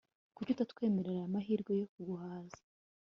Kuki 0.35 0.49
utatwemerera 0.53 1.17
aya 1.21 1.33
mahirwe 1.33 1.71
yo 1.81 1.87
kuguhaza 1.93 2.59